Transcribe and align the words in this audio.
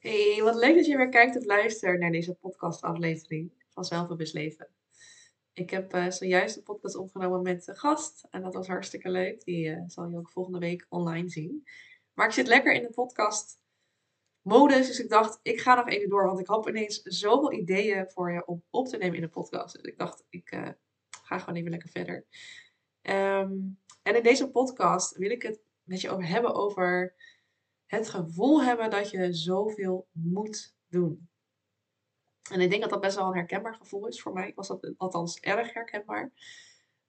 Hey, 0.00 0.40
wat 0.42 0.54
leuk 0.54 0.74
dat 0.74 0.86
je 0.86 0.96
weer 0.96 1.08
kijkt 1.08 1.36
of 1.36 1.44
luistert 1.44 2.00
naar 2.00 2.10
deze 2.10 2.34
podcastaflevering 2.34 3.52
van 3.68 3.84
Zelfbewust 3.84 4.34
Leven. 4.34 4.68
Ik 5.52 5.70
heb 5.70 5.92
eh, 5.92 6.10
zojuist 6.10 6.56
een 6.56 6.62
podcast 6.62 6.96
opgenomen 6.96 7.42
met 7.42 7.68
een 7.68 7.76
gast 7.76 8.26
en 8.30 8.42
dat 8.42 8.54
was 8.54 8.66
hartstikke 8.66 9.10
leuk. 9.10 9.44
Die 9.44 9.70
eh, 9.70 9.82
zal 9.86 10.08
je 10.08 10.16
ook 10.16 10.30
volgende 10.30 10.58
week 10.58 10.86
online 10.88 11.28
zien. 11.28 11.64
Maar 12.14 12.26
ik 12.26 12.32
zit 12.32 12.46
lekker 12.46 12.72
in 12.72 12.82
de 12.82 12.90
podcast 12.90 13.60
modus, 14.40 14.86
dus 14.86 15.00
ik 15.00 15.08
dacht, 15.08 15.40
ik 15.42 15.60
ga 15.60 15.74
nog 15.74 15.88
even 15.88 16.08
door, 16.08 16.26
want 16.26 16.40
ik 16.40 16.46
had 16.46 16.68
ineens 16.68 17.02
zoveel 17.02 17.52
ideeën 17.52 18.10
voor 18.10 18.32
je 18.32 18.46
om 18.46 18.62
op 18.70 18.86
te 18.88 18.96
nemen 18.96 19.14
in 19.14 19.22
de 19.22 19.28
podcast. 19.28 19.74
Dus 19.74 19.82
ik 19.82 19.98
dacht, 19.98 20.24
ik 20.28 20.50
eh, 20.50 20.68
ga 21.22 21.38
gewoon 21.38 21.58
even 21.58 21.70
lekker 21.70 21.90
verder. 21.90 22.26
Ehm, 23.02 23.52
en 24.02 24.16
in 24.16 24.22
deze 24.22 24.50
podcast 24.50 25.16
wil 25.16 25.30
ik 25.30 25.42
het 25.42 25.60
met 25.82 26.00
je 26.00 26.10
over 26.10 26.26
hebben 26.26 26.54
over 26.54 27.14
het 27.90 28.08
gevoel 28.08 28.62
hebben 28.62 28.90
dat 28.90 29.10
je 29.10 29.32
zoveel 29.32 30.06
moet 30.12 30.74
doen. 30.88 31.28
En 32.50 32.60
ik 32.60 32.70
denk 32.70 32.80
dat 32.82 32.90
dat 32.90 33.00
best 33.00 33.16
wel 33.16 33.26
een 33.26 33.34
herkenbaar 33.34 33.74
gevoel 33.74 34.06
is 34.06 34.22
voor 34.22 34.32
mij. 34.32 34.48
Ik 34.48 34.54
was 34.54 34.68
dat 34.68 34.92
althans 34.96 35.40
erg 35.40 35.72
herkenbaar. 35.72 36.32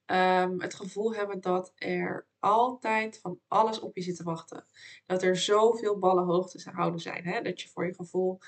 Ehm, 0.05 0.60
het 0.60 0.74
gevoel 0.74 1.14
hebben 1.14 1.41
dat 1.41 1.72
er 1.76 2.28
altijd 2.40 3.20
van 3.20 3.40
alles 3.48 3.80
op 3.80 3.96
je 3.96 4.02
zit 4.02 4.16
te 4.16 4.24
wachten. 4.24 4.66
Dat 5.05 5.24
er 5.24 5.38
zoveel 5.38 6.00
ballen 6.00 6.26
hoog 6.26 6.50
te 6.50 6.70
houden 6.70 7.00
zijn. 7.00 7.26
Hè? 7.26 7.41
Dat 7.41 7.62
je 7.62 7.70
voor 7.70 7.86
je 7.86 7.94
gevoel 7.94 8.40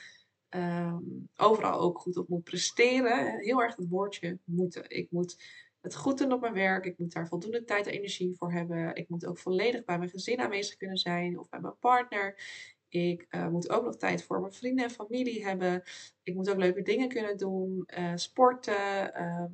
ehm, 0.49 1.03
overal 1.35 1.79
ook 1.79 1.99
goed 1.99 2.17
op 2.17 2.27
moet 2.27 2.43
presteren. 2.43 3.39
Heel 3.39 3.61
erg 3.61 3.75
het 3.75 3.89
woordje 3.89 4.39
moeten. 4.43 4.89
Ik 4.89 5.11
moet 5.11 5.43
het 5.83 5.95
goed 5.95 6.17
doen 6.17 6.31
op 6.31 6.41
mijn 6.41 6.53
werk. 6.53 6.85
Ik 6.85 6.97
moet 6.97 7.13
daar 7.13 7.27
voldoende 7.27 7.63
tijd 7.63 7.87
en 7.87 7.93
energie 7.93 8.35
voor 8.35 8.51
hebben. 8.51 8.95
Ik 8.95 9.09
moet 9.09 9.25
ook 9.25 9.37
volledig 9.37 9.83
bij 9.83 9.97
mijn 9.97 10.09
gezin 10.09 10.39
aanwezig 10.39 10.77
kunnen 10.77 10.97
zijn 10.97 11.39
of 11.39 11.49
bij 11.49 11.59
mijn 11.59 11.79
partner. 11.79 12.41
Ik 12.87 13.25
uh, 13.29 13.47
moet 13.47 13.69
ook 13.69 13.83
nog 13.83 13.95
tijd 13.95 14.23
voor 14.23 14.39
mijn 14.39 14.53
vrienden 14.53 14.85
en 14.85 14.91
familie 14.91 15.45
hebben. 15.45 15.83
Ik 16.23 16.35
moet 16.35 16.49
ook 16.49 16.57
leuke 16.57 16.81
dingen 16.81 17.09
kunnen 17.09 17.37
doen. 17.37 17.87
Uh, 17.97 18.11
sporten, 18.15 19.11
uh, 19.15 19.45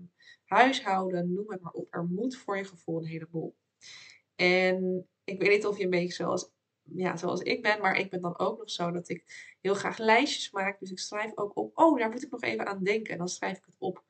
huishouden, 0.45 1.33
noem 1.33 1.51
het 1.51 1.61
maar 1.61 1.71
op. 1.71 1.87
Er 1.93 2.05
moet 2.05 2.37
voor 2.37 2.57
je 2.57 2.63
gevoel 2.63 2.97
een 2.97 3.07
heleboel. 3.07 3.55
En 4.35 5.07
ik 5.23 5.41
weet 5.41 5.49
niet 5.49 5.65
of 5.65 5.77
je 5.77 5.83
een 5.83 5.89
beetje 5.89 6.13
zoals, 6.13 6.51
ja, 6.81 7.17
zoals 7.17 7.41
ik 7.41 7.61
ben, 7.61 7.81
maar 7.81 7.97
ik 7.97 8.09
ben 8.09 8.21
dan 8.21 8.39
ook 8.39 8.57
nog 8.57 8.69
zo 8.69 8.91
dat 8.91 9.09
ik 9.09 9.55
heel 9.61 9.73
graag 9.73 9.97
lijstjes 9.97 10.51
maak. 10.51 10.79
Dus 10.79 10.91
ik 10.91 10.99
schrijf 10.99 11.37
ook 11.37 11.57
op, 11.57 11.77
oh, 11.77 11.99
daar 11.99 12.09
moet 12.09 12.23
ik 12.23 12.31
nog 12.31 12.41
even 12.41 12.67
aan 12.67 12.83
denken. 12.83 13.11
En 13.11 13.17
dan 13.17 13.29
schrijf 13.29 13.57
ik 13.57 13.65
het 13.65 13.75
op. 13.77 14.03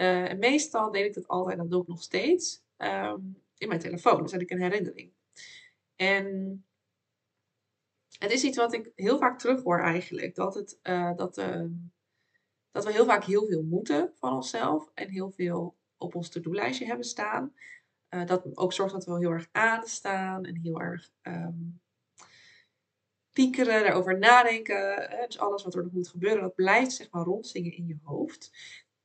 En 0.00 0.38
meestal 0.38 0.90
deed 0.90 1.04
ik 1.04 1.14
dat 1.14 1.28
altijd, 1.28 1.56
en 1.56 1.62
dat 1.62 1.70
doe 1.70 1.82
ik 1.82 1.88
nog 1.88 2.02
steeds, 2.02 2.62
um, 2.76 3.42
in 3.58 3.68
mijn 3.68 3.80
telefoon. 3.80 4.16
Dan 4.16 4.28
zet 4.28 4.40
ik 4.40 4.50
een 4.50 4.60
herinnering. 4.60 5.12
En 5.96 6.64
het 8.18 8.30
is 8.30 8.44
iets 8.44 8.56
wat 8.56 8.72
ik 8.72 8.92
heel 8.94 9.18
vaak 9.18 9.38
terughoor 9.38 9.80
eigenlijk. 9.80 10.34
Dat, 10.34 10.54
het, 10.54 10.78
uh, 10.82 11.16
dat, 11.16 11.38
uh, 11.38 11.64
dat 12.70 12.84
we 12.84 12.92
heel 12.92 13.04
vaak 13.04 13.24
heel 13.24 13.46
veel 13.46 13.62
moeten 13.62 14.12
van 14.14 14.32
onszelf. 14.32 14.90
En 14.94 15.08
heel 15.08 15.30
veel 15.30 15.76
op 15.96 16.14
ons 16.14 16.28
to-do-lijstje 16.28 16.86
hebben 16.86 17.06
staan. 17.06 17.54
Uh, 18.10 18.26
dat 18.26 18.56
ook 18.56 18.72
zorgt 18.72 18.92
dat 18.92 19.04
we 19.04 19.18
heel 19.18 19.30
erg 19.30 19.48
aanstaan. 19.52 20.44
En 20.44 20.56
heel 20.56 20.80
erg 20.80 21.10
um, 21.22 21.80
piekeren, 23.32 23.82
daarover 23.82 24.18
nadenken. 24.18 25.10
Dus 25.26 25.38
alles 25.38 25.62
wat 25.62 25.74
er 25.74 25.82
nog 25.82 25.92
moet 25.92 26.08
gebeuren, 26.08 26.42
dat 26.42 26.54
blijft 26.54 26.92
zeg 26.92 27.10
maar 27.10 27.24
rondzingen 27.24 27.76
in 27.76 27.86
je 27.86 27.98
hoofd 28.02 28.50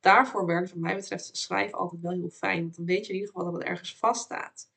daarvoor 0.05 0.45
werkt 0.45 0.69
wat 0.69 0.79
mij 0.79 0.95
betreft 0.95 1.37
schrijven 1.37 1.77
altijd 1.77 2.01
wel 2.01 2.11
heel 2.11 2.29
fijn. 2.29 2.61
Want 2.61 2.75
dan 2.75 2.85
weet 2.85 3.05
je 3.05 3.13
in 3.13 3.19
ieder 3.19 3.33
geval 3.33 3.51
dat 3.51 3.53
het 3.53 3.69
ergens 3.69 3.97
vaststaat. 3.97 4.71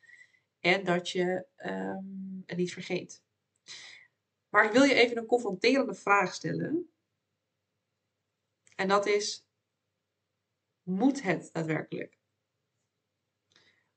En 0.60 0.84
dat 0.84 1.10
je 1.10 1.46
um, 1.56 2.42
het 2.46 2.56
niet 2.56 2.72
vergeet. 2.72 3.22
Maar 4.48 4.64
ik 4.64 4.72
wil 4.72 4.82
je 4.82 4.94
even 4.94 5.16
een 5.16 5.26
confronterende 5.26 5.94
vraag 5.94 6.34
stellen. 6.34 6.90
En 8.74 8.88
dat 8.88 9.06
is, 9.06 9.48
moet 10.82 11.22
het 11.22 11.50
daadwerkelijk? 11.52 12.18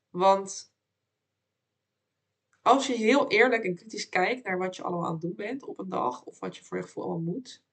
Want 0.10 0.74
als 2.62 2.88
je 2.88 2.94
heel 2.94 3.30
eerlijk 3.30 3.64
en 3.64 3.76
kritisch 3.76 4.10
kijkt 4.10 4.44
naar 4.44 4.58
wat 4.58 4.76
je 4.76 4.84
allemaal 4.84 5.06
aan 5.06 5.12
het 5.12 5.22
doen 5.22 5.36
bent 5.36 5.64
op 5.64 5.80
een 5.80 5.90
dag, 5.90 6.24
of 6.24 6.40
wat 6.40 6.58
je 6.58 6.64
voor 6.64 6.78
je 6.78 6.84
gevoel 6.84 7.04
allemaal 7.04 7.34
moet, 7.34 7.64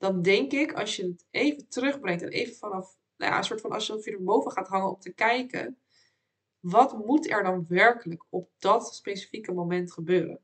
dan 0.00 0.22
denk 0.22 0.52
ik, 0.52 0.72
als 0.72 0.96
je 0.96 1.02
het 1.02 1.26
even 1.30 1.68
terugbrengt 1.68 2.22
en 2.22 2.28
even 2.28 2.54
vanaf, 2.54 2.96
nou 3.16 3.32
ja, 3.32 3.38
een 3.38 3.44
soort 3.44 3.60
van 3.60 3.70
alsof 3.70 4.04
je 4.04 4.10
er 4.10 4.24
boven 4.24 4.50
gaat 4.50 4.68
hangen 4.68 4.88
om 4.88 5.00
te 5.00 5.12
kijken, 5.12 5.78
wat 6.60 7.06
moet 7.06 7.30
er 7.30 7.42
dan 7.42 7.64
werkelijk 7.68 8.24
op 8.28 8.50
dat 8.58 8.94
specifieke 8.94 9.52
moment 9.52 9.92
gebeuren? 9.92 10.40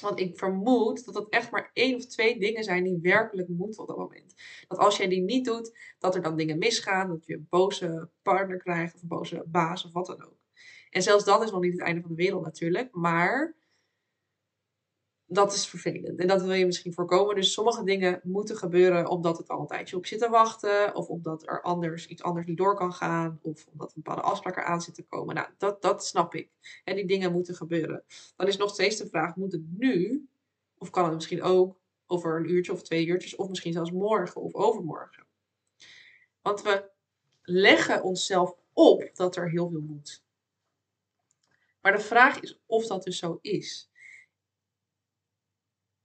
Want 0.00 0.20
ik 0.20 0.38
vermoed 0.38 1.04
dat 1.04 1.14
het 1.14 1.28
echt 1.28 1.50
maar 1.50 1.70
één 1.72 1.96
of 1.96 2.06
twee 2.06 2.38
dingen 2.38 2.64
zijn 2.64 2.84
die 2.84 2.98
werkelijk 3.02 3.48
moeten 3.48 3.80
op 3.80 3.88
dat 3.88 3.96
moment. 3.96 4.34
Dat 4.68 4.78
als 4.78 4.96
jij 4.96 5.08
die 5.08 5.22
niet 5.22 5.44
doet, 5.44 5.78
dat 5.98 6.14
er 6.14 6.22
dan 6.22 6.36
dingen 6.36 6.58
misgaan, 6.58 7.08
dat 7.08 7.26
je 7.26 7.34
een 7.34 7.46
boze 7.50 8.08
partner 8.22 8.58
krijgt 8.58 8.94
of 8.94 9.02
een 9.02 9.08
boze 9.08 9.44
baas 9.46 9.84
of 9.84 9.92
wat 9.92 10.06
dan 10.06 10.24
ook. 10.24 10.38
En 10.90 11.02
zelfs 11.02 11.24
dat 11.24 11.42
is 11.42 11.50
nog 11.50 11.60
niet 11.60 11.72
het 11.72 11.80
einde 11.80 12.00
van 12.00 12.10
de 12.10 12.16
wereld 12.16 12.44
natuurlijk, 12.44 12.94
maar 12.94 13.56
dat 15.30 15.52
is 15.52 15.66
vervelend. 15.66 16.18
En 16.18 16.26
dat 16.26 16.42
wil 16.42 16.52
je 16.52 16.66
misschien 16.66 16.92
voorkomen. 16.92 17.34
Dus 17.34 17.52
sommige 17.52 17.84
dingen 17.84 18.20
moeten 18.22 18.56
gebeuren 18.56 19.08
omdat 19.08 19.38
het 19.38 19.48
al 19.48 19.60
een 19.60 19.66
tijdje 19.66 19.96
op 19.96 20.06
zit 20.06 20.18
te 20.18 20.28
wachten. 20.28 20.94
Of 20.94 21.08
omdat 21.08 21.46
er 21.46 21.62
anders 21.62 22.06
iets 22.06 22.22
anders 22.22 22.46
niet 22.46 22.56
door 22.56 22.76
kan 22.76 22.92
gaan. 22.92 23.38
Of 23.42 23.66
omdat 23.72 23.88
een 23.88 24.02
bepaalde 24.02 24.28
afspraak 24.28 24.56
eraan 24.56 24.80
zit 24.80 24.94
te 24.94 25.02
komen. 25.02 25.34
Nou, 25.34 25.48
dat, 25.58 25.82
dat 25.82 26.04
snap 26.04 26.34
ik. 26.34 26.48
En 26.84 26.96
die 26.96 27.06
dingen 27.06 27.32
moeten 27.32 27.54
gebeuren. 27.54 28.04
Dan 28.36 28.46
is 28.46 28.56
nog 28.56 28.70
steeds 28.70 28.96
de 28.96 29.08
vraag, 29.08 29.36
moet 29.36 29.52
het 29.52 29.78
nu? 29.78 30.26
Of 30.78 30.90
kan 30.90 31.04
het 31.04 31.14
misschien 31.14 31.42
ook 31.42 31.76
over 32.06 32.36
een 32.36 32.50
uurtje 32.50 32.72
of 32.72 32.82
twee 32.82 33.06
uurtjes. 33.06 33.36
Of 33.36 33.48
misschien 33.48 33.72
zelfs 33.72 33.92
morgen 33.92 34.40
of 34.40 34.54
overmorgen. 34.54 35.24
Want 36.42 36.62
we 36.62 36.84
leggen 37.42 38.02
onszelf 38.02 38.54
op 38.72 39.10
dat 39.14 39.36
er 39.36 39.50
heel 39.50 39.70
veel 39.70 39.80
moet. 39.80 40.22
Maar 41.80 41.92
de 41.92 42.02
vraag 42.02 42.40
is 42.40 42.58
of 42.66 42.86
dat 42.86 43.04
dus 43.04 43.18
zo 43.18 43.38
is. 43.42 43.88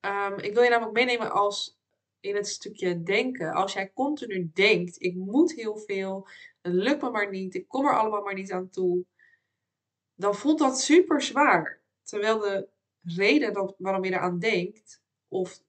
Um, 0.05 0.39
ik 0.39 0.53
wil 0.53 0.63
je 0.63 0.69
namelijk 0.69 0.97
meenemen 0.97 1.31
als 1.31 1.77
in 2.19 2.35
het 2.35 2.47
stukje 2.47 3.03
denken. 3.03 3.53
Als 3.53 3.73
jij 3.73 3.91
continu 3.93 4.51
denkt, 4.53 5.01
ik 5.01 5.15
moet 5.15 5.53
heel 5.53 5.77
veel, 5.77 6.27
het 6.61 6.73
lukt 6.73 7.01
me 7.01 7.09
maar 7.09 7.29
niet, 7.29 7.55
ik 7.55 7.67
kom 7.67 7.85
er 7.85 7.97
allemaal 7.97 8.23
maar 8.23 8.33
niet 8.33 8.51
aan 8.51 8.69
toe, 8.69 9.05
dan 10.15 10.35
voelt 10.35 10.59
dat 10.59 10.79
super 10.79 11.21
zwaar. 11.21 11.81
Terwijl 12.01 12.39
de 12.39 12.67
reden 13.01 13.53
dat, 13.53 13.75
waarom 13.77 14.03
je 14.03 14.11
eraan 14.11 14.39
denkt, 14.39 15.01
of 15.27 15.63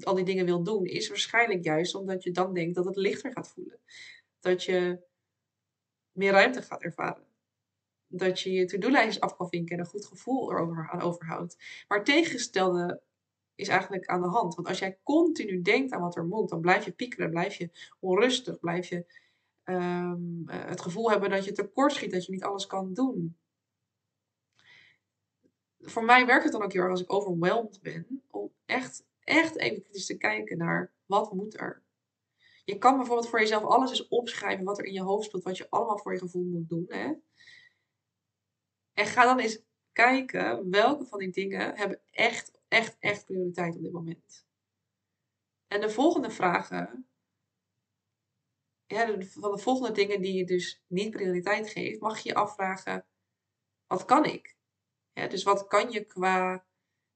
al 0.00 0.14
die 0.14 0.24
dingen 0.24 0.44
wil 0.44 0.62
doen, 0.62 0.84
is 0.84 1.08
waarschijnlijk 1.08 1.64
juist 1.64 1.94
omdat 1.94 2.22
je 2.22 2.30
dan 2.30 2.54
denkt 2.54 2.74
dat 2.74 2.84
het 2.84 2.96
lichter 2.96 3.32
gaat 3.32 3.48
voelen. 3.48 3.78
Dat 4.40 4.64
je 4.64 4.98
meer 6.12 6.32
ruimte 6.32 6.62
gaat 6.62 6.82
ervaren. 6.82 7.26
Dat 8.06 8.40
je 8.40 8.52
je 8.52 8.64
to-do-lijstjes 8.64 9.20
af 9.20 9.36
kan 9.36 9.48
vinken 9.48 9.76
en 9.76 9.82
een 9.82 9.90
goed 9.90 10.06
gevoel 10.06 10.50
erover 10.50 10.88
aan 10.92 11.00
overhoudt. 11.00 11.84
Maar 11.88 12.04
tegengestelde 12.04 13.00
is 13.60 13.68
eigenlijk 13.68 14.06
aan 14.06 14.22
de 14.22 14.28
hand. 14.28 14.54
Want 14.54 14.68
als 14.68 14.78
jij 14.78 14.98
continu 15.02 15.62
denkt 15.62 15.92
aan 15.92 16.00
wat 16.00 16.16
er 16.16 16.24
moet, 16.24 16.48
dan 16.48 16.60
blijf 16.60 16.84
je 16.84 16.92
piekeren, 16.92 17.30
blijf 17.30 17.54
je 17.54 17.70
onrustig, 17.98 18.58
blijf 18.60 18.88
je 18.88 19.06
um, 19.64 20.42
het 20.46 20.80
gevoel 20.80 21.10
hebben 21.10 21.30
dat 21.30 21.44
je 21.44 21.52
tekort 21.52 21.92
schiet, 21.92 22.10
dat 22.10 22.26
je 22.26 22.32
niet 22.32 22.44
alles 22.44 22.66
kan 22.66 22.94
doen. 22.94 23.36
Voor 25.80 26.04
mij 26.04 26.26
werkt 26.26 26.42
het 26.42 26.52
dan 26.52 26.62
ook 26.62 26.72
heel 26.72 26.82
erg 26.82 26.90
als 26.90 27.02
ik 27.02 27.12
overweldigd 27.12 27.82
ben, 27.82 28.22
om 28.30 28.52
echt, 28.64 29.04
echt 29.24 29.56
even 29.56 29.82
kritisch 29.82 30.06
te 30.06 30.16
kijken 30.16 30.58
naar 30.58 30.92
wat 31.06 31.32
moet 31.32 31.60
er. 31.60 31.82
Je 32.64 32.78
kan 32.78 32.96
bijvoorbeeld 32.96 33.28
voor 33.28 33.40
jezelf 33.40 33.64
alles 33.64 33.90
eens 33.90 34.08
opschrijven 34.08 34.64
wat 34.64 34.78
er 34.78 34.84
in 34.84 34.92
je 34.92 35.02
hoofd 35.02 35.24
speelt, 35.24 35.44
wat 35.44 35.56
je 35.56 35.70
allemaal 35.70 35.98
voor 35.98 36.12
je 36.12 36.18
gevoel 36.18 36.44
moet 36.44 36.68
doen. 36.68 36.84
Hè? 36.88 37.12
En 38.92 39.06
ga 39.06 39.24
dan 39.24 39.38
eens 39.38 39.62
kijken 39.92 40.70
welke 40.70 41.06
van 41.06 41.18
die 41.18 41.30
dingen 41.30 41.76
hebben 41.76 42.00
echt 42.10 42.59
echt, 42.70 42.96
echt 42.98 43.24
prioriteit 43.24 43.76
op 43.76 43.82
dit 43.82 43.92
moment. 43.92 44.46
En 45.66 45.80
de 45.80 45.90
volgende 45.90 46.30
vragen, 46.30 47.08
ja, 48.86 49.20
van 49.20 49.52
de 49.52 49.58
volgende 49.58 49.92
dingen 49.92 50.20
die 50.20 50.34
je 50.34 50.44
dus 50.44 50.82
niet 50.86 51.10
prioriteit 51.10 51.68
geeft, 51.68 52.00
mag 52.00 52.18
je 52.18 52.28
je 52.28 52.34
afvragen: 52.34 53.06
wat 53.86 54.04
kan 54.04 54.24
ik? 54.24 54.58
Dus 55.12 55.42
wat 55.42 55.66
kan 55.66 55.90
je 55.90 56.04
qua 56.04 56.66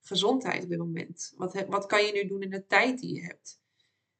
gezondheid 0.01 0.63
op 0.63 0.69
dit 0.69 0.79
moment? 0.79 1.33
Wat, 1.37 1.67
wat 1.67 1.87
kan 1.87 2.05
je 2.05 2.13
nu 2.13 2.27
doen 2.27 2.43
in 2.43 2.51
de 2.51 2.67
tijd 2.67 3.01
die 3.01 3.15
je 3.15 3.23
hebt? 3.23 3.61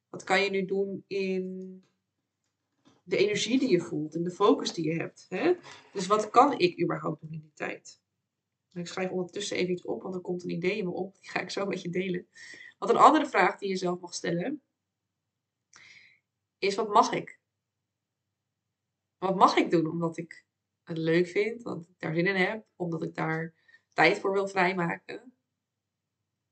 Wat 0.09 0.23
kan 0.23 0.41
je 0.41 0.49
nu 0.49 0.65
doen 0.65 1.03
in 1.07 1.83
de 3.03 3.17
energie 3.17 3.59
die 3.59 3.69
je 3.69 3.79
voelt 3.79 4.15
en 4.15 4.23
de 4.23 4.31
focus 4.31 4.73
die 4.73 4.85
je 4.85 4.93
hebt? 4.93 5.25
Hè? 5.29 5.53
Dus 5.93 6.07
wat 6.07 6.29
kan 6.29 6.59
ik 6.59 6.81
überhaupt 6.81 7.21
doen 7.21 7.31
in 7.31 7.41
die 7.41 7.53
tijd? 7.53 8.03
Ik 8.79 8.87
schrijf 8.87 9.09
ondertussen 9.09 9.57
even 9.57 9.73
iets 9.73 9.85
op, 9.85 10.01
want 10.01 10.15
er 10.15 10.21
komt 10.21 10.43
een 10.43 10.49
idee 10.49 10.77
in 10.77 10.85
me 10.85 10.91
op. 10.91 11.17
Die 11.19 11.29
ga 11.29 11.39
ik 11.39 11.49
zo 11.49 11.65
met 11.65 11.81
je 11.81 11.89
delen. 11.89 12.27
Want 12.77 12.91
een 12.91 12.97
andere 12.97 13.27
vraag 13.27 13.57
die 13.57 13.69
je 13.69 13.75
zelf 13.75 13.99
mag 13.99 14.13
stellen 14.13 14.61
is: 16.57 16.75
wat 16.75 16.89
mag 16.89 17.11
ik? 17.11 17.39
Wat 19.17 19.35
mag 19.35 19.55
ik 19.55 19.71
doen 19.71 19.89
omdat 19.89 20.17
ik 20.17 20.45
het 20.83 20.97
leuk 20.97 21.27
vind, 21.27 21.65
omdat 21.65 21.87
ik 21.89 21.99
daar 21.99 22.13
zin 22.13 22.27
in 22.27 22.35
heb, 22.35 22.65
omdat 22.75 23.03
ik 23.03 23.15
daar 23.15 23.53
tijd 23.93 24.19
voor 24.19 24.31
wil 24.31 24.47
vrijmaken? 24.47 25.33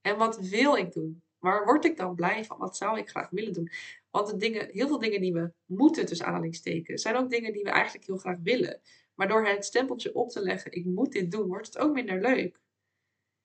En 0.01 0.17
wat 0.17 0.39
wil 0.39 0.75
ik 0.75 0.91
doen? 0.91 1.23
Maar 1.39 1.65
word 1.65 1.85
ik 1.85 1.97
dan 1.97 2.15
blij 2.15 2.45
van? 2.45 2.57
Wat 2.57 2.77
zou 2.77 2.97
ik 2.97 3.09
graag 3.09 3.29
willen 3.29 3.53
doen? 3.53 3.71
Want 4.09 4.27
de 4.27 4.37
dingen, 4.37 4.69
heel 4.69 4.87
veel 4.87 4.99
dingen 4.99 5.21
die 5.21 5.33
we 5.33 5.51
moeten 5.65 6.05
tussen 6.05 6.25
aanhalingstekens, 6.25 7.01
zijn 7.01 7.15
ook 7.15 7.29
dingen 7.29 7.53
die 7.53 7.63
we 7.63 7.69
eigenlijk 7.69 8.05
heel 8.05 8.17
graag 8.17 8.37
willen. 8.43 8.81
Maar 9.15 9.27
door 9.27 9.45
het 9.45 9.65
stempeltje 9.65 10.15
op 10.15 10.29
te 10.29 10.41
leggen, 10.41 10.71
ik 10.71 10.85
moet 10.85 11.11
dit 11.11 11.31
doen, 11.31 11.47
wordt 11.47 11.67
het 11.67 11.77
ook 11.77 11.93
minder 11.93 12.21
leuk. 12.21 12.61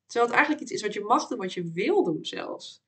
Terwijl 0.07 0.31
het 0.31 0.35
eigenlijk 0.35 0.63
iets 0.63 0.73
is 0.73 0.83
wat 0.83 0.95
je 0.95 1.01
mag 1.01 1.27
doen, 1.27 1.39
wat 1.39 1.53
je 1.53 1.71
wil 1.73 2.05
doen 2.05 2.25
zelfs. 2.25 2.83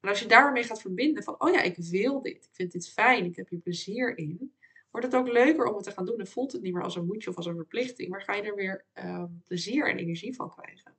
En 0.00 0.08
als 0.08 0.20
je 0.20 0.26
daarmee 0.26 0.62
gaat 0.62 0.80
verbinden 0.80 1.22
van, 1.22 1.40
oh 1.40 1.52
ja, 1.52 1.62
ik 1.62 1.76
wil 1.76 2.22
dit, 2.22 2.44
ik 2.44 2.48
vind 2.52 2.72
dit 2.72 2.88
fijn, 2.88 3.24
ik 3.24 3.36
heb 3.36 3.48
hier 3.48 3.58
plezier 3.58 4.18
in, 4.18 4.56
wordt 4.90 5.06
het 5.06 5.16
ook 5.16 5.28
leuker 5.28 5.66
om 5.66 5.74
het 5.74 5.84
te 5.84 5.90
gaan 5.90 6.06
doen. 6.06 6.16
Dan 6.16 6.26
voelt 6.26 6.52
het 6.52 6.62
niet 6.62 6.72
meer 6.72 6.82
als 6.82 6.96
een 6.96 7.06
moedje 7.06 7.30
of 7.30 7.36
als 7.36 7.46
een 7.46 7.56
verplichting, 7.56 8.08
maar 8.08 8.22
ga 8.22 8.34
je 8.34 8.42
er 8.42 8.54
weer 8.54 8.84
ehm, 8.92 9.32
plezier 9.44 9.90
en 9.90 9.98
energie 9.98 10.34
van 10.34 10.50
krijgen. 10.50 10.96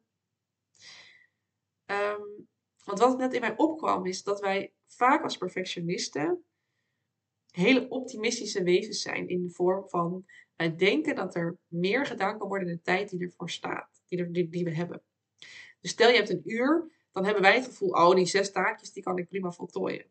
Ehm, 1.85 2.21
want 2.83 2.99
wat 2.99 3.17
net 3.17 3.33
in 3.33 3.41
mij 3.41 3.57
opkwam 3.57 4.05
is 4.05 4.23
dat 4.23 4.39
wij 4.39 4.73
vaak 4.85 5.23
als 5.23 5.37
perfectionisten 5.37 6.45
hele 7.51 7.89
optimistische 7.89 8.63
wezens 8.63 9.01
zijn 9.01 9.27
in 9.27 9.41
de 9.41 9.49
vorm 9.49 9.89
van 9.89 10.25
wij 10.55 10.75
denken 10.75 11.15
dat 11.15 11.35
er 11.35 11.57
meer 11.67 12.05
gedaan 12.05 12.37
kan 12.37 12.47
worden 12.47 12.67
in 12.67 12.75
de 12.75 12.81
tijd 12.81 13.09
die 13.09 13.19
ervoor 13.19 13.49
staat, 13.49 14.01
die, 14.07 14.19
er, 14.19 14.31
die, 14.31 14.63
we 14.63 14.73
hebben. 14.73 15.01
Dus 15.81 15.91
stel 15.91 16.09
je 16.09 16.15
hebt 16.15 16.29
een 16.29 16.41
uur, 16.45 16.91
dan 17.11 17.23
hebben 17.25 17.43
wij 17.43 17.55
het 17.55 17.65
gevoel, 17.65 17.89
oh 17.89 18.15
die 18.15 18.25
zes 18.25 18.51
taakjes 18.51 18.91
die 18.91 19.03
kan 19.03 19.17
ik 19.17 19.27
prima 19.27 19.51
voltooien. 19.51 20.05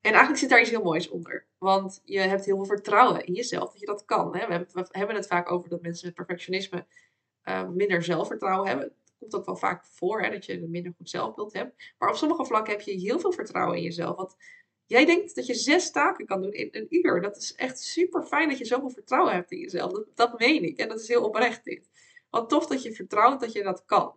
En 0.00 0.10
eigenlijk 0.10 0.38
zit 0.38 0.48
daar 0.48 0.60
iets 0.60 0.70
heel 0.70 0.82
moois 0.82 1.08
onder. 1.08 1.46
Want 1.58 2.02
je 2.04 2.18
hebt 2.18 2.44
heel 2.44 2.56
veel 2.56 2.64
vertrouwen 2.64 3.26
in 3.26 3.32
jezelf 3.32 3.70
dat 3.70 3.80
je 3.80 3.86
dat 3.86 4.04
kan. 4.04 4.36
Hè? 4.36 4.46
We, 4.46 4.86
hebben 4.90 5.16
het 5.16 5.26
vaak 5.26 5.50
over 5.50 5.68
dat 5.68 5.82
mensen 5.82 6.06
met 6.06 6.14
perfectionisme 6.14 6.86
uh, 7.44 7.68
minder 7.68 8.02
zelfvertrouwen 8.02 8.68
hebben. 8.68 8.86
Het 8.86 9.14
komt 9.18 9.34
ook 9.34 9.46
wel 9.46 9.56
vaak 9.56 9.86
voor 9.86 10.22
hè, 10.22 10.30
dat 10.30 10.44
je 10.44 10.62
een 10.62 10.70
minder 10.70 10.92
goed 10.96 11.10
zelfbeeld 11.10 11.52
hebt. 11.52 11.92
Maar 11.98 12.08
op 12.08 12.14
sommige 12.14 12.44
vlakken 12.44 12.72
heb 12.72 12.82
je 12.82 12.92
heel 12.92 13.18
veel 13.18 13.32
vertrouwen 13.32 13.76
in 13.76 13.82
jezelf. 13.82 14.16
Want 14.16 14.36
jij 14.92 15.04
denkt 15.04 15.34
dat 15.34 15.46
je 15.46 15.54
zes 15.54 15.90
taken 15.90 16.26
kan 16.26 16.42
doen 16.42 16.52
in 16.52 16.68
een 16.70 16.86
uur. 16.90 17.20
Dat 17.20 17.36
is 17.36 17.54
echt 17.54 17.80
super 17.80 18.22
fijn 18.22 18.48
dat 18.48 18.58
je 18.58 18.64
zoveel 18.64 18.90
vertrouwen 18.90 19.32
hebt 19.32 19.50
in 19.50 19.58
jezelf. 19.58 20.04
Dat, 20.14 20.38
meen 20.38 20.62
ik. 20.62 20.78
En 20.78 20.88
dat 20.88 21.00
is 21.00 21.08
heel 21.08 21.24
oprecht 21.24 21.64
dit. 21.64 21.90
Wat 22.30 22.48
tof 22.48 22.66
dat 22.66 22.82
je 22.82 22.92
vertrouwt 22.92 23.40
dat 23.40 23.52
je 23.52 23.62
dat 23.62 23.84
kan. 23.84 24.16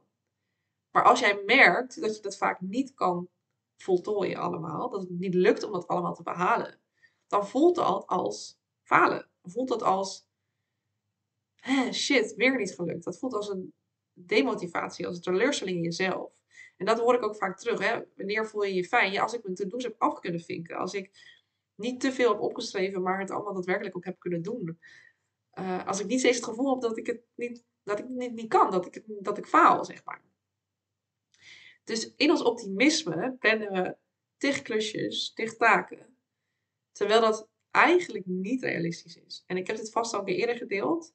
Maar 0.92 1.04
als 1.04 1.20
jij 1.20 1.44
merkt 1.46 2.02
dat 2.02 2.16
je 2.16 2.22
dat 2.22 2.38
vaak 2.38 2.62
niet 2.62 2.94
kan 2.94 3.30
voltooien 3.78 4.38
allemaal, 4.38 4.90
dat 4.90 5.02
het 5.02 5.10
niet 5.10 5.34
lukt 5.34 5.64
om 5.64 5.72
dat 5.72 5.88
allemaal 5.88 6.14
te 6.14 6.24
behalen, 6.24 6.80
dan 7.28 7.48
voelt 7.48 7.76
dat 7.76 8.08
als 8.08 8.60
falen. 8.84 9.30
Voelt 9.44 9.70
dat 9.70 9.84
als 9.84 10.28
shit, 11.92 12.34
weer 12.36 12.58
niet 12.58 12.76
gelukt. 12.76 13.04
Dat 13.04 13.20
voelt 13.20 13.34
als 13.34 13.50
een 13.50 13.74
demotivatie, 14.14 15.08
als 15.08 15.16
een 15.16 15.22
teleurstelling 15.22 15.78
in 15.78 15.84
jezelf. 15.84 16.32
En 16.78 16.86
dat 16.86 17.00
hoor 17.00 17.16
ik 17.16 17.24
ook 17.24 17.36
vaak 17.36 17.58
terug. 17.58 17.80
Hè? 17.80 18.02
Wanneer 18.16 18.48
voel 18.48 18.64
je 18.64 18.74
je 18.74 18.86
fijn? 18.86 19.20
Als 19.20 19.34
ik 19.34 19.44
mijn 19.44 19.56
to-do's 19.56 19.84
heb 19.84 19.96
af 19.98 20.20
kunnen 20.20 20.42
vinken. 20.42 20.78
Als 20.78 20.94
ik 20.94 21.12
niet 21.76 22.00
te 22.00 22.12
veel 22.12 22.32
heb 22.32 22.42
opgeschreven, 22.42 23.02
maar 23.02 23.20
het 23.20 23.32
allemaal 23.32 23.54
daadwerkelijk 23.54 23.98
ook 23.98 24.06
heb 24.06 24.20
kunnen 24.20 24.42
doen. 24.42 24.80
Uh, 25.54 25.88
als 25.88 26.00
ik 26.00 26.08
niet 26.08 26.20
steeds 26.20 26.36
het 26.36 26.46
gevoel 26.46 26.74
heb 26.74 26.82
dat 26.82 26.98
ik 26.98 27.08
het 27.08 27.22
niet, 27.36 27.64
dat 27.84 28.00
ik 28.00 28.08
niet, 28.08 28.34
niet 28.34 28.50
kan, 28.50 28.72
dat 28.72 28.86
ik, 28.86 29.04
dat 29.06 29.38
ik 29.38 29.46
faal, 29.46 29.86
zeg 29.86 30.04
maar. 30.04 30.22
Dus 31.84 32.14
in 32.16 32.30
ons 32.30 32.44
optimisme 32.44 33.36
plannen 33.40 33.72
we 33.72 33.98
tig 34.38 34.62
klusjes, 34.62 35.34
tig 35.34 35.56
taken. 35.56 36.18
Terwijl 36.92 37.22
dat 37.22 37.50
eigenlijk 37.72 38.26
niet 38.26 38.64
realistisch 38.64 39.16
is. 39.16 39.44
En 39.48 39.58
ik 39.58 39.68
heb 39.68 39.76
dit 39.76 39.92
vast 39.92 40.14
al 40.14 40.20
een 40.20 40.26
keer 40.26 40.36
eerder 40.36 40.56
gedeeld. 40.56 41.14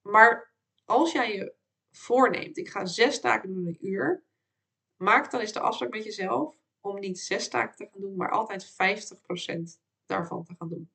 Maar 0.00 0.54
als 0.84 1.12
jij 1.12 1.34
je 1.34 1.54
voorneemt, 1.90 2.56
ik 2.56 2.68
ga 2.68 2.86
zes 2.86 3.20
taken 3.20 3.48
doen 3.48 3.66
in 3.66 3.66
een 3.66 3.86
uur, 3.86 4.22
maak 4.96 5.30
dan 5.30 5.40
eens 5.40 5.52
de 5.52 5.60
afspraak 5.60 5.90
met 5.90 6.04
jezelf 6.04 6.56
om 6.80 6.98
niet 6.98 7.18
zes 7.18 7.48
taken 7.48 7.76
te 7.76 7.88
gaan 7.92 8.00
doen, 8.00 8.16
maar 8.16 8.30
altijd 8.30 8.72
50% 8.72 9.80
daarvan 10.06 10.44
te 10.44 10.54
gaan 10.58 10.68
doen. 10.68 10.90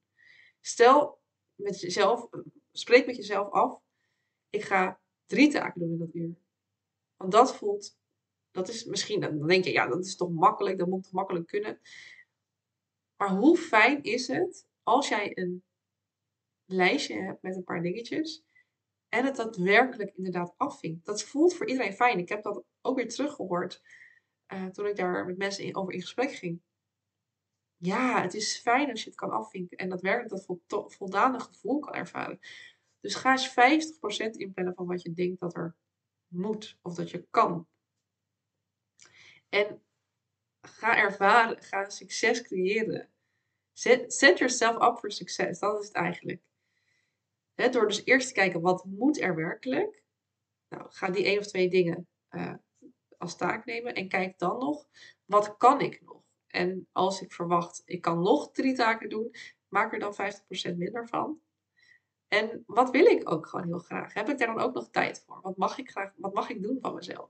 Stel 0.62 1.19
met 1.56 1.80
jezelf, 1.80 2.30
spreek 2.71 3.06
met 3.06 3.15
jezelf 3.15 3.51
af, 3.51 3.81
ik 4.50 4.63
ga 4.63 5.00
drie 5.25 5.51
taken 5.51 5.81
doen 5.81 5.92
in 5.92 5.97
dat 5.97 6.13
uur. 6.13 6.36
Want 7.15 7.31
dat 7.31 7.56
voelt 7.56 7.98
dat 8.56 8.69
is 8.69 8.83
misschien, 8.83 9.19
dan 9.19 9.48
denk 9.48 9.63
je, 9.63 9.71
ja, 9.71 9.88
dat 9.88 10.06
is 10.06 10.15
toch 10.15 10.31
makkelijk, 10.31 10.77
dat 10.77 10.88
moet 10.88 11.03
toch 11.03 11.12
makkelijk 11.12 11.48
kunnen. 11.48 11.80
Maar 13.18 13.30
hoe 13.30 13.57
fijn 13.57 14.03
is 14.03 14.27
het 14.27 14.68
als 14.83 15.07
jij 15.07 15.38
een 15.38 15.63
lijstje 16.65 17.21
hebt 17.21 17.41
met 17.41 17.56
een 17.56 17.63
paar 17.63 17.81
dingetjes 17.81 18.44
en 19.15 19.25
het 19.25 19.35
daadwerkelijk 19.35 20.15
inderdaad 20.15 20.53
afvinkt? 20.57 21.06
Dat 21.06 21.23
voelt 21.23 21.56
voor 21.56 21.67
iedereen 21.67 21.94
fijn. 21.94 22.19
Ik 22.19 22.29
heb 22.29 22.44
dat 22.44 22.63
ook 22.81 22.95
weer 22.95 23.09
teruggehoord 23.09 23.81
uh, 24.53 24.65
toen 24.65 24.88
ik 24.88 24.95
daar 24.95 25.25
met 25.25 25.38
mensen 25.38 25.63
in, 25.63 25.75
over 25.75 25.94
in 25.94 26.01
gesprek 26.01 26.31
ging. 26.31 26.62
Ja, 27.77 28.21
het 28.21 28.33
is 28.33 28.59
fijn 28.59 28.89
als 28.89 29.03
je 29.03 29.09
het 29.09 29.19
kan 29.19 29.31
afvinken 29.31 29.77
en 29.77 29.89
daadwerkelijk 29.89 30.45
dat 30.67 30.95
voldane 30.95 31.39
gevoel 31.39 31.79
kan 31.79 31.94
ervaren. 31.94 32.39
Dus 33.00 33.15
ga 33.15 33.31
eens 33.31 33.50
50% 34.29 34.31
inplannen 34.31 34.75
van 34.75 34.88
wat 34.88 35.01
je 35.01 35.13
denkt 35.13 35.39
dat 35.39 35.56
er 35.56 35.75
moet 36.27 36.77
of 36.81 36.95
dat 36.95 37.09
je 37.09 37.27
kan. 37.29 37.67
En 39.50 39.81
ga 40.62 40.97
ervaren, 40.97 41.62
ga 41.62 41.89
succes 41.89 42.41
creëren. 42.41 43.09
Set, 43.73 44.13
set 44.13 44.38
yourself 44.38 44.75
up 44.83 44.97
for 44.97 45.12
succes, 45.12 45.59
dat 45.59 45.81
is 45.81 45.88
het 45.88 45.95
eigenlijk. 45.95 46.41
Door 47.55 47.87
dus 47.87 48.05
eerst 48.05 48.27
te 48.27 48.33
kijken, 48.33 48.61
wat 48.61 48.85
moet 48.85 49.21
er 49.21 49.35
werkelijk? 49.35 50.03
Nou, 50.69 50.85
ga 50.89 51.09
die 51.09 51.25
één 51.25 51.39
of 51.39 51.47
twee 51.47 51.69
dingen 51.69 52.07
uh, 52.29 52.53
als 53.17 53.35
taak 53.35 53.65
nemen. 53.65 53.93
En 53.93 54.07
kijk 54.07 54.37
dan 54.37 54.57
nog, 54.57 54.87
wat 55.25 55.57
kan 55.57 55.81
ik 55.81 56.01
nog? 56.01 56.23
En 56.47 56.87
als 56.91 57.21
ik 57.21 57.33
verwacht, 57.33 57.81
ik 57.85 58.01
kan 58.01 58.21
nog 58.21 58.51
drie 58.51 58.75
taken 58.75 59.09
doen, 59.09 59.35
maak 59.67 59.93
er 59.93 59.99
dan 59.99 60.15
50% 60.73 60.77
minder 60.77 61.07
van. 61.07 61.39
En 62.27 62.63
wat 62.65 62.89
wil 62.89 63.05
ik 63.05 63.31
ook 63.31 63.47
gewoon 63.47 63.65
heel 63.65 63.79
graag? 63.79 64.13
Heb 64.13 64.29
ik 64.29 64.37
daar 64.37 64.47
dan 64.47 64.59
ook 64.59 64.73
nog 64.73 64.89
tijd 64.89 65.23
voor? 65.25 65.39
Wat 65.41 65.57
mag 65.57 65.77
ik 65.77 65.89
graag, 65.89 66.11
wat 66.15 66.33
mag 66.33 66.49
ik 66.49 66.61
doen 66.61 66.77
van 66.81 66.95
mezelf? 66.95 67.29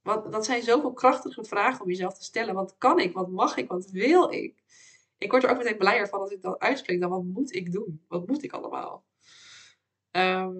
Wat, 0.00 0.32
dat 0.32 0.44
zijn 0.44 0.62
zoveel 0.62 0.92
krachtige 0.92 1.44
vragen 1.44 1.82
om 1.82 1.88
jezelf 1.88 2.14
te 2.14 2.24
stellen. 2.24 2.54
Wat 2.54 2.74
kan 2.78 2.98
ik? 2.98 3.12
Wat 3.12 3.28
mag 3.28 3.56
ik? 3.56 3.68
Wat 3.68 3.90
wil 3.90 4.30
ik? 4.30 4.62
Ik 5.22 5.30
word 5.30 5.42
er 5.42 5.50
ook 5.50 5.56
meteen 5.56 5.76
blijer 5.76 6.08
van 6.08 6.20
als 6.20 6.30
ik 6.30 6.42
dat 6.42 6.58
uitspreek. 6.58 7.00
Dan 7.00 7.10
wat 7.10 7.24
moet 7.24 7.54
ik 7.54 7.72
doen? 7.72 8.04
Wat 8.08 8.26
moet 8.26 8.42
ik 8.42 8.52
allemaal? 8.52 9.04
Ehm, 10.10 10.56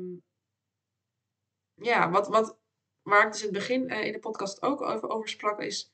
ja, 1.75 2.11
wat, 2.11 2.29
wat, 2.29 2.59
waar 3.03 3.26
ik 3.26 3.32
dus 3.32 3.41
in 3.41 3.49
het 3.49 3.56
begin 3.56 3.91
uh, 3.91 4.05
in 4.05 4.12
de 4.12 4.19
podcast 4.19 4.62
ook 4.62 4.81
over, 4.81 5.09
over 5.09 5.28
sprak, 5.28 5.61
is 5.61 5.92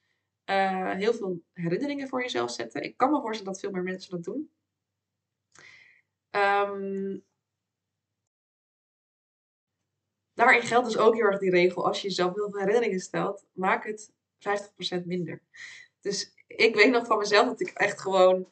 uh, 0.50 0.90
heel 0.90 1.14
veel 1.14 1.42
herinneringen 1.52 2.08
voor 2.08 2.22
jezelf 2.22 2.50
zetten. 2.50 2.82
Ik 2.82 2.96
kan 2.96 3.10
me 3.10 3.20
voorstellen 3.20 3.52
dat 3.52 3.60
veel 3.60 3.70
meer 3.70 3.82
mensen 3.82 4.10
dat 4.10 4.24
doen. 4.24 4.50
Um, 6.30 7.26
Daarin 10.38 10.62
geldt 10.62 10.86
dus 10.86 10.96
ook 10.96 11.14
heel 11.14 11.24
erg 11.24 11.38
die 11.38 11.50
regel. 11.50 11.86
Als 11.86 12.00
je 12.00 12.08
jezelf 12.08 12.34
heel 12.34 12.50
veel 12.50 12.58
herinneringen 12.58 13.00
stelt, 13.00 13.46
maak 13.52 13.84
het 13.84 14.12
50% 15.00 15.04
minder. 15.04 15.42
Dus 16.00 16.32
ik 16.46 16.74
weet 16.74 16.90
nog 16.90 17.06
van 17.06 17.18
mezelf 17.18 17.46
dat 17.46 17.60
ik 17.60 17.68
echt 17.68 18.00
gewoon 18.00 18.48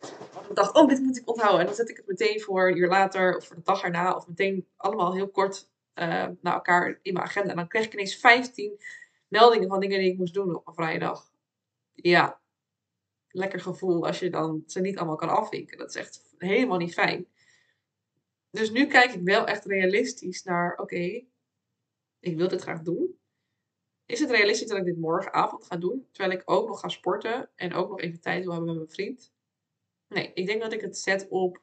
dacht, 0.54 0.74
oh, 0.74 0.88
dit 0.88 1.00
moet 1.00 1.16
ik 1.16 1.28
onthouden. 1.28 1.60
En 1.60 1.66
dan 1.66 1.74
zet 1.74 1.88
ik 1.88 1.96
het 1.96 2.06
meteen 2.06 2.40
voor 2.40 2.68
een 2.68 2.76
uur 2.76 2.88
later 2.88 3.36
of 3.36 3.46
voor 3.46 3.56
de 3.56 3.62
dag 3.62 3.82
erna. 3.82 4.16
Of 4.16 4.28
meteen 4.28 4.66
allemaal 4.76 5.14
heel 5.14 5.28
kort 5.28 5.68
uh, 5.94 6.26
naar 6.40 6.54
elkaar 6.54 6.98
in 7.02 7.12
mijn 7.12 7.24
agenda. 7.24 7.50
En 7.50 7.56
dan 7.56 7.68
kreeg 7.68 7.84
ik 7.84 7.92
ineens 7.92 8.16
15 8.16 8.80
meldingen 9.28 9.68
van 9.68 9.80
dingen 9.80 9.98
die 9.98 10.12
ik 10.12 10.18
moest 10.18 10.34
doen 10.34 10.54
op 10.54 10.66
een 10.66 10.74
vrije 10.74 10.98
dag. 10.98 11.30
Ja, 11.94 12.40
lekker 13.28 13.60
gevoel 13.60 14.06
als 14.06 14.18
je 14.18 14.30
dan 14.30 14.62
ze 14.66 14.80
niet 14.80 14.98
allemaal 14.98 15.16
kan 15.16 15.28
afvinken. 15.28 15.78
Dat 15.78 15.88
is 15.88 15.96
echt 15.96 16.34
helemaal 16.38 16.78
niet 16.78 16.94
fijn. 16.94 17.26
Dus 18.50 18.70
nu 18.70 18.86
kijk 18.86 19.12
ik 19.12 19.22
wel 19.22 19.46
echt 19.46 19.64
realistisch 19.64 20.42
naar, 20.42 20.78
oké, 20.78 21.24
ik 22.20 22.36
wil 22.36 22.48
dit 22.48 22.62
graag 22.62 22.82
doen. 22.82 23.18
Is 24.06 24.20
het 24.20 24.30
realistisch 24.30 24.68
dat 24.68 24.78
ik 24.78 24.84
dit 24.84 24.98
morgenavond 24.98 25.64
ga 25.64 25.76
doen, 25.76 26.08
terwijl 26.12 26.38
ik 26.38 26.42
ook 26.44 26.68
nog 26.68 26.80
ga 26.80 26.88
sporten 26.88 27.50
en 27.54 27.74
ook 27.74 27.88
nog 27.88 28.00
even 28.00 28.20
tijd 28.20 28.42
wil 28.42 28.52
hebben 28.52 28.68
met 28.68 28.76
mijn 28.76 28.90
vriend? 28.90 29.32
Nee, 30.08 30.30
ik 30.34 30.46
denk 30.46 30.62
dat 30.62 30.72
ik 30.72 30.80
het 30.80 30.98
zet 30.98 31.26
op 31.28 31.60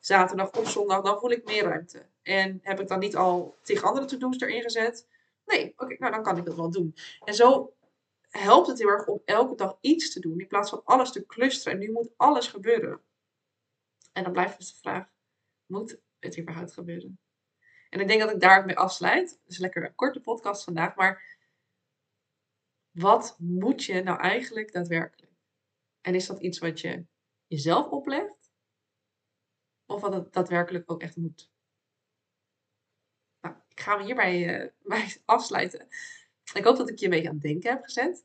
zaterdag 0.00 0.50
of 0.50 0.70
zondag, 0.70 1.02
dan 1.02 1.18
voel 1.18 1.30
ik 1.30 1.44
meer 1.44 1.62
ruimte. 1.62 2.06
En 2.22 2.58
heb 2.62 2.80
ik 2.80 2.88
dan 2.88 2.98
niet 2.98 3.16
al 3.16 3.56
tegen 3.62 3.88
andere 3.88 4.06
to-do's 4.06 4.40
erin 4.40 4.62
gezet? 4.62 5.08
Nee, 5.46 5.72
oké, 5.76 5.96
nou 5.98 6.12
dan 6.12 6.22
kan 6.22 6.36
ik 6.36 6.44
dat 6.44 6.56
wel 6.56 6.70
doen. 6.70 6.94
En 7.24 7.34
zo 7.34 7.74
helpt 8.28 8.66
het 8.66 8.78
heel 8.78 8.88
erg 8.88 9.06
om 9.06 9.22
elke 9.24 9.54
dag 9.54 9.78
iets 9.80 10.12
te 10.12 10.20
doen, 10.20 10.40
in 10.40 10.46
plaats 10.46 10.70
van 10.70 10.80
alles 10.84 11.12
te 11.12 11.26
clusteren. 11.26 11.72
En 11.72 11.86
nu 11.86 11.92
moet 11.92 12.10
alles 12.16 12.48
gebeuren. 12.48 13.00
En 14.12 14.22
dan 14.22 14.32
blijft 14.32 14.58
dus 14.58 14.72
de 14.72 14.78
vraag, 14.78 15.06
moet 15.66 16.00
het 16.18 16.38
überhaupt 16.38 16.72
gebeuren? 16.72 17.18
En 17.90 18.00
ik 18.00 18.08
denk 18.08 18.20
dat 18.20 18.30
ik 18.30 18.40
daar 18.40 18.64
mee 18.64 18.78
afsluit. 18.78 19.40
Dus 19.44 19.58
lekker 19.58 19.84
een 19.84 19.94
korte 19.94 20.20
podcast 20.20 20.64
vandaag. 20.64 20.94
Maar 20.94 21.33
wat 22.94 23.36
moet 23.38 23.84
je 23.84 24.02
nou 24.02 24.20
eigenlijk 24.20 24.72
daadwerkelijk? 24.72 25.32
En 26.00 26.14
is 26.14 26.26
dat 26.26 26.40
iets 26.40 26.58
wat 26.58 26.80
je 26.80 27.06
jezelf 27.46 27.90
oplegt? 27.90 28.52
Of 29.86 30.00
wat 30.00 30.12
het 30.12 30.32
daadwerkelijk 30.32 30.90
ook 30.90 31.02
echt 31.02 31.16
moet? 31.16 31.52
Nou, 33.40 33.54
ik 33.68 33.80
ga 33.80 33.96
me 33.96 34.04
hierbij 34.04 34.62
uh, 34.62 34.70
bij 34.90 35.16
afsluiten. 35.24 35.86
Ik 36.54 36.64
hoop 36.64 36.76
dat 36.76 36.90
ik 36.90 36.98
je 36.98 37.04
een 37.04 37.10
beetje 37.10 37.28
aan 37.28 37.34
het 37.34 37.42
denken 37.42 37.70
heb 37.70 37.84
gezet. 37.84 38.24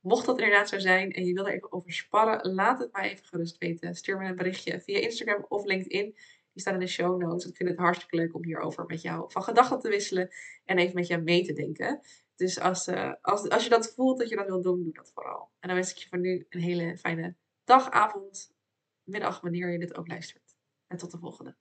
Mocht 0.00 0.26
dat 0.26 0.38
inderdaad 0.38 0.68
zo 0.68 0.78
zijn 0.78 1.12
en 1.12 1.24
je 1.24 1.34
wil 1.34 1.46
er 1.46 1.54
even 1.54 1.72
over 1.72 1.92
sparren, 1.92 2.54
laat 2.54 2.78
het 2.78 2.92
mij 2.92 3.10
even 3.10 3.24
gerust 3.24 3.58
weten. 3.58 3.94
Stuur 3.94 4.18
me 4.18 4.28
een 4.28 4.36
berichtje 4.36 4.80
via 4.80 4.98
Instagram 4.98 5.46
of 5.48 5.64
LinkedIn. 5.64 6.16
Die 6.54 6.62
staan 6.62 6.74
in 6.74 6.80
de 6.80 6.86
show 6.86 7.20
notes. 7.20 7.46
Ik 7.46 7.56
vind 7.56 7.68
het 7.68 7.78
hartstikke 7.78 8.16
leuk 8.16 8.34
om 8.34 8.44
hierover 8.44 8.84
met 8.86 9.02
jou 9.02 9.30
van 9.32 9.42
gedachten 9.42 9.80
te 9.80 9.88
wisselen 9.88 10.28
en 10.64 10.78
even 10.78 10.94
met 10.94 11.06
jou 11.06 11.22
mee 11.22 11.44
te 11.44 11.52
denken. 11.52 12.00
Dus 12.36 12.60
als, 12.60 12.88
uh, 12.88 13.12
als, 13.20 13.48
als 13.48 13.64
je 13.64 13.70
dat 13.70 13.94
voelt 13.94 14.18
dat 14.18 14.28
je 14.28 14.36
dat 14.36 14.46
wil 14.46 14.62
doen, 14.62 14.82
doe 14.82 14.92
dat 14.92 15.10
vooral. 15.14 15.50
En 15.60 15.68
dan 15.68 15.76
wens 15.76 15.90
ik 15.90 15.96
je 15.96 16.08
voor 16.08 16.18
nu 16.18 16.46
een 16.48 16.60
hele 16.60 16.96
fijne 16.98 17.34
dag, 17.64 17.90
avond, 17.90 18.54
middag, 19.02 19.40
wanneer 19.40 19.70
je 19.70 19.78
dit 19.78 19.96
ook 19.96 20.08
luistert. 20.08 20.56
En 20.86 20.96
tot 20.96 21.10
de 21.10 21.18
volgende. 21.18 21.56